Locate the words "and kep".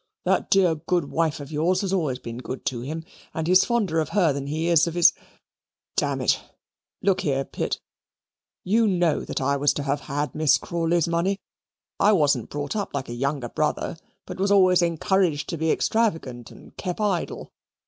16.49-16.99